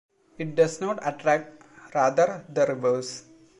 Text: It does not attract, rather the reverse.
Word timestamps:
It 0.39 0.55
does 0.55 0.81
not 0.81 0.97
attract, 1.07 1.61
rather 1.93 2.43
the 2.49 2.65
reverse. 2.65 3.23